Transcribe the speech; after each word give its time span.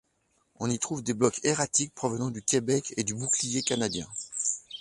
On 0.55 0.67
y 0.67 0.79
trouve 0.79 1.03
des 1.03 1.13
blocs 1.13 1.39
erratiques 1.43 1.93
provenant 1.93 2.31
du 2.31 2.41
Québec 2.41 2.91
et 2.97 3.03
du 3.03 3.13
Bouclier 3.13 3.61
canadien. 3.61 4.07